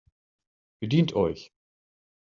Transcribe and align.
Bedient 0.81 1.13
euch! 1.13 1.53